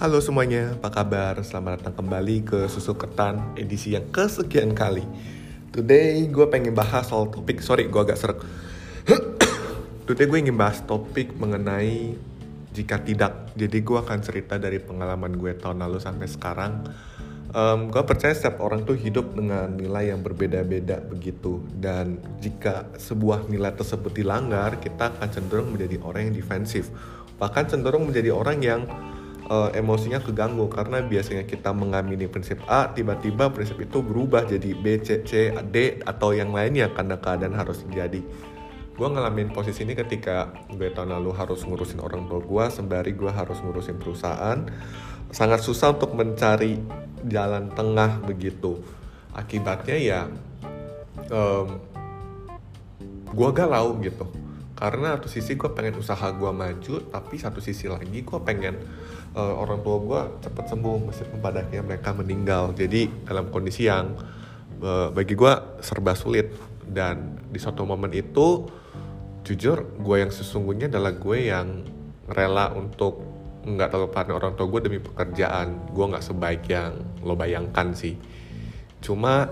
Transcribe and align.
Halo 0.00 0.16
semuanya, 0.24 0.80
apa 0.80 0.88
kabar? 0.88 1.36
Selamat 1.44 1.84
datang 1.84 2.00
kembali 2.00 2.48
ke 2.48 2.58
Susu 2.72 2.96
Ketan 2.96 3.52
edisi 3.52 3.92
yang 3.92 4.08
kesekian 4.08 4.72
kali. 4.72 5.04
Today 5.76 6.24
gue 6.24 6.48
pengen 6.48 6.72
bahas 6.72 7.04
soal 7.04 7.28
topik, 7.28 7.60
sorry 7.60 7.84
gue 7.84 8.00
agak 8.00 8.16
serak. 8.16 8.40
Today 10.08 10.24
gue 10.24 10.40
ingin 10.40 10.56
bahas 10.56 10.80
topik 10.88 11.36
mengenai 11.36 12.16
jika 12.72 12.96
tidak. 13.04 13.52
Jadi 13.52 13.84
gue 13.84 13.98
akan 14.00 14.18
cerita 14.24 14.56
dari 14.56 14.80
pengalaman 14.80 15.36
gue 15.36 15.52
tahun 15.60 15.84
lalu 15.84 16.00
sampai 16.00 16.32
sekarang. 16.32 16.80
Um, 17.52 17.92
gue 17.92 18.00
percaya 18.00 18.32
setiap 18.32 18.56
orang 18.64 18.88
tuh 18.88 18.96
hidup 18.96 19.36
dengan 19.36 19.68
nilai 19.76 20.16
yang 20.16 20.24
berbeda-beda 20.24 21.04
begitu. 21.04 21.60
Dan 21.76 22.16
jika 22.40 22.88
sebuah 22.96 23.52
nilai 23.52 23.76
tersebut 23.76 24.16
dilanggar, 24.16 24.80
kita 24.80 25.12
akan 25.12 25.28
cenderung 25.28 25.76
menjadi 25.76 26.00
orang 26.00 26.32
yang 26.32 26.40
defensif. 26.40 26.88
Bahkan 27.36 27.68
cenderung 27.68 28.08
menjadi 28.08 28.32
orang 28.32 28.64
yang 28.64 28.88
uh, 29.50 29.68
emosinya 29.74 30.22
keganggu. 30.22 30.70
Karena 30.70 31.02
biasanya 31.02 31.44
kita 31.44 31.74
mengamini 31.74 32.30
prinsip 32.30 32.62
A 32.70 32.88
tiba-tiba 32.94 33.50
prinsip 33.50 33.76
itu 33.82 33.98
berubah 34.00 34.46
jadi 34.46 34.70
B, 34.78 35.02
C, 35.02 35.26
C, 35.26 35.50
D 35.68 35.98
atau 36.06 36.30
yang 36.30 36.54
lainnya 36.54 36.88
karena 36.94 37.18
keadaan 37.18 37.58
harus 37.58 37.82
terjadi. 37.82 38.22
Gue 38.94 39.08
ngalamin 39.08 39.50
posisi 39.50 39.82
ini 39.82 39.96
ketika 39.96 40.52
gue 40.70 40.92
tahun 40.92 41.16
lalu 41.18 41.32
harus 41.34 41.64
ngurusin 41.64 42.04
orang 42.04 42.28
tua 42.28 42.40
gue 42.44 42.64
sembari 42.70 43.12
gue 43.16 43.32
harus 43.32 43.58
ngurusin 43.60 43.98
perusahaan. 43.98 44.62
Sangat 45.34 45.62
susah 45.62 45.94
untuk 45.96 46.14
mencari 46.14 46.78
jalan 47.26 47.72
tengah 47.74 48.22
begitu. 48.22 48.78
Akibatnya 49.30 49.96
ya 49.96 50.20
um, 51.32 51.80
gue 53.30 53.50
galau 53.54 53.94
gitu 54.02 54.26
karena 54.80 55.20
satu 55.20 55.28
sisi 55.28 55.60
gue 55.60 55.70
pengen 55.76 56.00
usaha 56.00 56.24
gue 56.32 56.50
maju 56.50 56.94
tapi 57.12 57.36
satu 57.36 57.60
sisi 57.60 57.84
lagi 57.84 58.24
gue 58.24 58.40
pengen 58.40 58.80
uh, 59.34 59.54
orang 59.60 59.84
tua 59.84 59.96
gue 60.00 60.20
cepat 60.48 60.64
sembuh 60.72 60.96
meskipun 61.10 61.38
pada 61.38 61.62
akhirnya 61.62 61.84
mereka 61.84 62.10
meninggal. 62.14 62.72
Jadi 62.74 63.28
dalam 63.28 63.52
kondisi 63.52 63.86
yang 63.86 64.16
uh, 64.82 65.08
bagi 65.12 65.34
gue 65.36 65.52
serba 65.84 66.16
sulit. 66.16 66.50
Dan 66.90 67.38
di 67.46 67.58
suatu 67.62 67.86
momen 67.86 68.10
itu 68.10 68.66
jujur 69.46 70.02
gue 70.02 70.16
yang 70.26 70.32
sesungguhnya 70.34 70.90
adalah 70.90 71.14
gue 71.14 71.38
yang 71.38 71.86
rela 72.26 72.74
untuk 72.74 73.22
nggak 73.60 73.92
terlupakan 73.92 74.34
orang 74.34 74.52
tua 74.58 74.66
gue 74.66 74.80
demi 74.90 74.98
pekerjaan. 74.98 75.92
Gue 75.94 76.04
nggak 76.10 76.24
sebaik 76.24 76.66
yang 76.66 76.98
lo 77.22 77.38
bayangkan 77.38 77.94
sih. 77.94 78.18
Cuma 78.98 79.46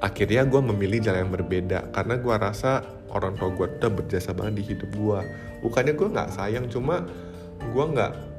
akhirnya 0.00 0.44
gue 0.44 0.60
memilih 0.60 1.00
jalan 1.00 1.24
yang 1.24 1.32
berbeda. 1.32 1.88
Karena 1.88 2.20
gue 2.20 2.34
rasa 2.36 2.99
orang 3.12 3.36
tua 3.38 3.50
gue 3.52 3.66
udah 3.66 3.90
berjasa 3.90 4.30
banget 4.32 4.62
di 4.62 4.64
hidup 4.74 4.90
gue 4.94 5.20
bukannya 5.60 5.92
gue 5.94 6.08
nggak 6.08 6.30
sayang 6.34 6.66
cuma 6.70 7.04
gue 7.60 7.84
nggak 7.84 8.30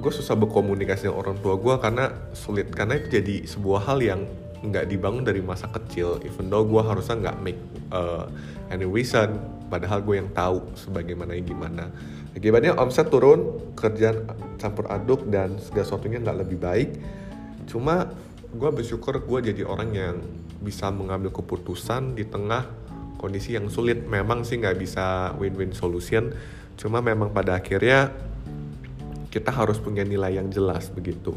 gue 0.00 0.12
susah 0.12 0.32
berkomunikasi 0.32 1.06
dengan 1.06 1.20
orang 1.20 1.36
tua 1.44 1.60
gue 1.60 1.74
karena 1.76 2.04
sulit. 2.32 2.72
Karena 2.72 2.96
itu 2.96 3.20
jadi 3.20 3.44
sebuah 3.44 3.84
hal 3.84 4.00
yang 4.00 4.20
nggak 4.64 4.88
dibangun 4.88 5.28
dari 5.28 5.44
masa 5.44 5.68
kecil. 5.68 6.24
Even 6.24 6.48
though 6.48 6.64
gue 6.64 6.80
harusnya 6.80 7.20
nggak 7.20 7.36
make 7.44 7.60
uh, 7.92 8.24
any 8.72 8.88
reason 8.88 9.36
padahal 9.68 10.00
gue 10.00 10.24
yang 10.24 10.32
tahu 10.32 10.72
sebagaimana 10.72 11.36
gimana. 11.44 11.92
Akibatnya 12.32 12.74
omset 12.80 13.12
turun 13.12 13.60
kerjaan 13.76 14.24
campur 14.56 14.88
aduk 14.88 15.28
dan 15.28 15.60
segala 15.60 15.84
sesuatunya 15.84 16.18
nggak 16.24 16.38
lebih 16.48 16.58
baik. 16.58 16.90
Cuma 17.68 18.08
gue 18.50 18.70
bersyukur 18.72 19.20
gue 19.20 19.38
jadi 19.52 19.62
orang 19.68 19.90
yang 19.92 20.16
bisa 20.64 20.88
mengambil 20.88 21.32
keputusan 21.32 22.16
di 22.16 22.24
tengah 22.24 22.66
kondisi 23.20 23.52
yang 23.52 23.68
sulit. 23.68 24.00
Memang 24.08 24.48
sih 24.48 24.56
nggak 24.56 24.80
bisa 24.80 25.36
win-win 25.36 25.76
solution. 25.76 26.32
Cuma 26.80 27.04
memang 27.04 27.28
pada 27.28 27.60
akhirnya 27.60 28.08
kita 29.28 29.52
harus 29.52 29.76
punya 29.76 30.00
nilai 30.00 30.40
yang 30.40 30.48
jelas 30.48 30.88
begitu. 30.88 31.36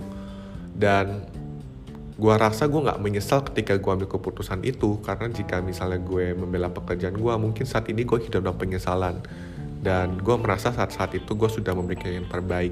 Dan 0.72 1.27
gue 2.16 2.33
rasa 2.39 2.72
gue 2.72 2.79
nggak 2.79 3.03
menyesal 3.03 3.43
ketika 3.51 3.75
gue 3.75 3.91
ambil 3.91 4.07
keputusan 4.07 4.63
itu. 4.63 5.03
Karena 5.03 5.27
jika 5.27 5.59
misalnya 5.59 5.99
gue 5.99 6.31
membela 6.31 6.72
pekerjaan 6.72 7.19
gue 7.19 7.33
mungkin 7.35 7.67
saat 7.67 7.91
ini 7.91 8.07
gue 8.07 8.23
hidup 8.23 8.39
dalam 8.39 8.55
penyesalan. 8.55 9.19
Dan 9.83 10.16
gue 10.23 10.35
merasa 10.39 10.72
saat-saat 10.72 11.19
itu 11.19 11.35
gue 11.35 11.49
sudah 11.51 11.75
memberikan 11.75 12.07
yang 12.07 12.23
terbaik 12.31 12.72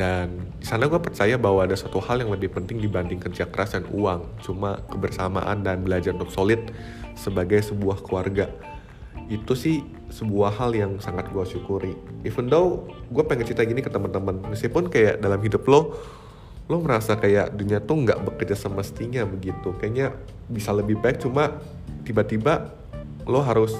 dan 0.00 0.48
di 0.56 0.64
sana 0.64 0.88
gue 0.88 0.96
percaya 0.96 1.36
bahwa 1.36 1.60
ada 1.60 1.76
satu 1.76 2.00
hal 2.00 2.24
yang 2.24 2.32
lebih 2.32 2.48
penting 2.48 2.80
dibanding 2.80 3.20
kerja 3.20 3.44
keras 3.44 3.76
dan 3.76 3.84
uang. 3.92 4.24
Cuma 4.40 4.80
kebersamaan 4.88 5.60
dan 5.60 5.84
belajar 5.84 6.16
untuk 6.16 6.32
solid 6.32 6.72
sebagai 7.12 7.60
sebuah 7.60 8.00
keluarga. 8.00 8.48
Itu 9.28 9.52
sih 9.52 9.84
sebuah 10.08 10.56
hal 10.56 10.72
yang 10.72 10.92
sangat 11.04 11.28
gue 11.28 11.44
syukuri. 11.44 11.92
Even 12.24 12.48
though 12.48 12.88
gue 13.12 13.20
pengen 13.28 13.44
cerita 13.44 13.60
gini 13.68 13.84
ke 13.84 13.92
teman-teman 13.92 14.40
meskipun 14.48 14.88
kayak 14.88 15.20
dalam 15.20 15.36
hidup 15.44 15.68
lo 15.68 15.92
lo 16.70 16.80
merasa 16.80 17.18
kayak 17.20 17.52
dunia 17.60 17.82
tuh 17.84 18.00
nggak 18.00 18.24
bekerja 18.24 18.56
semestinya 18.56 19.28
begitu. 19.28 19.76
Kayaknya 19.76 20.16
bisa 20.48 20.72
lebih 20.72 20.96
baik 20.96 21.20
cuma 21.20 21.60
tiba-tiba 22.08 22.72
lo 23.28 23.44
harus 23.44 23.76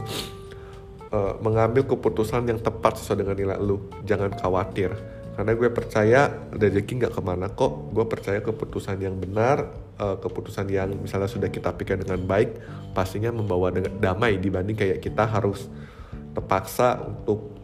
uh, 1.16 1.40
mengambil 1.40 1.88
keputusan 1.88 2.44
yang 2.44 2.60
tepat 2.60 3.00
sesuai 3.00 3.24
dengan 3.24 3.36
nilai 3.40 3.56
lo. 3.56 3.88
Jangan 4.04 4.36
khawatir 4.36 5.19
karena 5.38 5.52
gue 5.56 5.68
percaya 5.70 6.20
rezeki 6.52 6.92
nggak 7.00 7.14
ke 7.16 7.22
mana 7.22 7.46
kok 7.48 7.94
gue 7.94 8.04
percaya 8.04 8.42
keputusan 8.42 8.98
yang 9.00 9.16
benar 9.16 9.72
uh, 9.96 10.18
keputusan 10.18 10.66
yang 10.68 10.90
misalnya 10.98 11.30
sudah 11.30 11.48
kita 11.48 11.72
pikir 11.76 12.02
dengan 12.02 12.20
baik 12.26 12.60
pastinya 12.92 13.30
membawa 13.30 13.70
dengan 13.70 13.94
damai 13.96 14.36
dibanding 14.36 14.76
kayak 14.76 14.98
kita 15.00 15.24
harus 15.24 15.70
terpaksa 16.34 16.98
untuk 17.02 17.60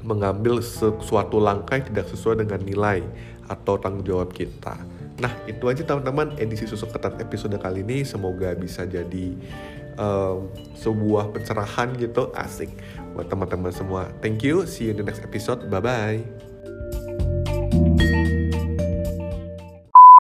mengambil 0.00 0.64
sesuatu 0.64 1.36
langkah 1.36 1.76
yang 1.76 1.86
tidak 1.92 2.06
sesuai 2.08 2.44
dengan 2.44 2.60
nilai 2.64 3.04
atau 3.50 3.76
tanggung 3.76 4.06
jawab 4.06 4.32
kita. 4.32 4.80
Nah 5.20 5.32
itu 5.44 5.68
aja 5.68 5.84
teman-teman 5.84 6.32
edisi 6.40 6.64
susu 6.64 6.88
ketat 6.88 7.20
episode 7.20 7.52
kali 7.60 7.84
ini 7.84 8.08
semoga 8.08 8.56
bisa 8.56 8.88
jadi 8.88 9.36
um, 10.00 10.48
sebuah 10.80 11.36
pencerahan 11.36 11.92
gitu 12.00 12.32
asik 12.32 12.72
buat 13.12 13.28
teman-teman 13.28 13.74
semua. 13.74 14.08
Thank 14.24 14.40
you, 14.40 14.64
see 14.64 14.88
you 14.88 14.96
in 14.96 15.04
the 15.04 15.04
next 15.04 15.20
episode, 15.20 15.68
bye 15.68 15.84
bye. 15.84 16.49